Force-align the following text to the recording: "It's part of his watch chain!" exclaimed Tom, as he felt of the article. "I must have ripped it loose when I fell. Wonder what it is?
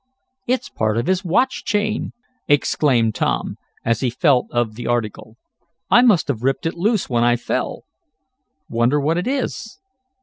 "It's 0.47 0.67
part 0.67 0.97
of 0.97 1.05
his 1.05 1.23
watch 1.23 1.63
chain!" 1.63 2.11
exclaimed 2.47 3.13
Tom, 3.13 3.57
as 3.85 3.99
he 3.99 4.09
felt 4.09 4.47
of 4.49 4.73
the 4.73 4.87
article. 4.87 5.35
"I 5.91 6.01
must 6.01 6.27
have 6.27 6.41
ripped 6.41 6.65
it 6.65 6.73
loose 6.73 7.07
when 7.07 7.23
I 7.23 7.35
fell. 7.35 7.83
Wonder 8.67 8.99
what 8.99 9.19
it 9.19 9.27
is? 9.27 9.77